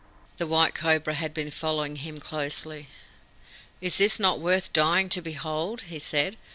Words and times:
The 0.37 0.47
White 0.47 0.73
Cobra 0.73 1.13
had 1.13 1.31
been 1.31 1.51
following 1.51 1.97
him 1.97 2.19
closely. 2.19 2.87
"Is 3.81 3.99
this 3.99 4.19
not 4.19 4.39
worth 4.39 4.73
dying 4.73 5.09
to 5.09 5.21
behold?" 5.21 5.81
he 5.93 5.99
said. 5.99 6.37